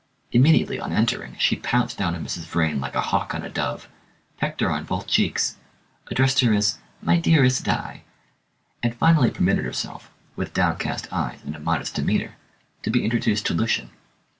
[0.31, 3.87] Immediately on entering she pounced down on Miss Vrain like a hawk on a dove,
[4.39, 5.57] pecked her on both cheeks,
[6.07, 8.01] addressed her as "my dearest Di,"
[8.81, 12.33] and finally permitted herself, with downcast eyes and a modest demeanour,
[12.81, 13.91] to be introduced to Lucian.